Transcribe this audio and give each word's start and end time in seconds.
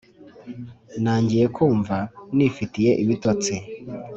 Nangiye 1.03 1.45
kumva 1.55 1.95
nifitiye 2.35 2.91
ibitotsi 3.03 3.55